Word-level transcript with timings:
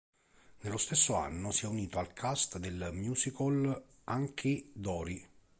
Nello 0.61 0.77
stesso 0.79 1.13
anno 1.13 1.51
si 1.51 1.65
è 1.65 1.67
unito 1.67 1.99
al 1.99 2.11
cast 2.11 2.57
del 2.57 2.89
musical 2.91 3.85
"Hunky 4.07 4.71
Dory". 4.73 5.23